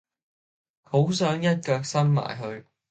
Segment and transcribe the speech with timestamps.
[0.81, 2.65] 好想一腳伸埋去